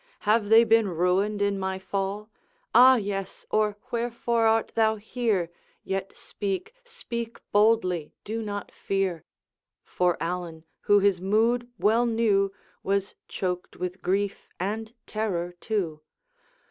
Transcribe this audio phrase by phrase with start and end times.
[0.21, 2.31] Have they been ruined in my fall?
[2.73, 3.45] Ah, yes!
[3.51, 5.51] or wherefore art thou here?
[5.83, 9.25] Yet speak, speak boldly, do not fear.'
[9.83, 12.51] For Allan, who his mood well knew,
[12.81, 16.01] Was choked with grief and terror too.